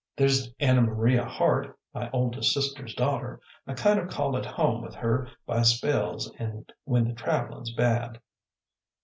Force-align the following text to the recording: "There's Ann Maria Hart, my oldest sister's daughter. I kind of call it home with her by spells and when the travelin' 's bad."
"There's 0.17 0.51
Ann 0.59 0.83
Maria 0.83 1.23
Hart, 1.23 1.77
my 1.93 2.09
oldest 2.09 2.53
sister's 2.55 2.95
daughter. 2.95 3.39
I 3.67 3.75
kind 3.75 3.99
of 3.99 4.09
call 4.09 4.35
it 4.35 4.47
home 4.47 4.81
with 4.81 4.95
her 4.95 5.27
by 5.45 5.61
spells 5.61 6.33
and 6.39 6.73
when 6.85 7.07
the 7.07 7.13
travelin' 7.13 7.65
's 7.65 7.71
bad." 7.75 8.19